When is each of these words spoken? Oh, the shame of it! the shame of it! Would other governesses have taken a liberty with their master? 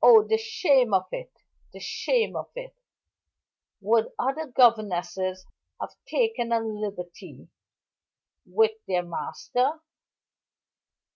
Oh, 0.00 0.22
the 0.24 0.38
shame 0.38 0.94
of 0.94 1.08
it! 1.10 1.32
the 1.72 1.80
shame 1.80 2.36
of 2.36 2.48
it! 2.54 2.76
Would 3.80 4.12
other 4.16 4.46
governesses 4.46 5.46
have 5.80 5.96
taken 6.06 6.52
a 6.52 6.60
liberty 6.60 7.48
with 8.46 8.74
their 8.86 9.02
master? 9.02 9.80